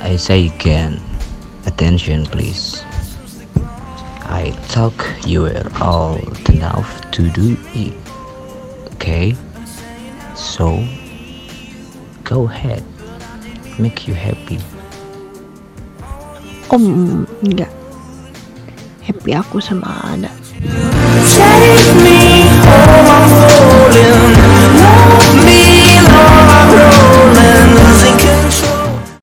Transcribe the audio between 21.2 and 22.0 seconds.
Take